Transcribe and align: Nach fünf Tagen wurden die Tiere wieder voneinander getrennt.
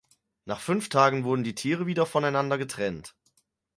Nach 0.45 0.59
fünf 0.59 0.89
Tagen 0.89 1.25
wurden 1.25 1.43
die 1.43 1.53
Tiere 1.53 1.85
wieder 1.85 2.07
voneinander 2.07 2.57
getrennt. 2.57 3.13